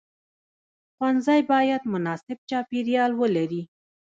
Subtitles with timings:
[0.95, 3.61] ښوونځی باید مناسب چاپیریال ولري.